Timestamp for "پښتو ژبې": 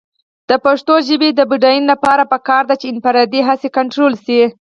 0.65-1.29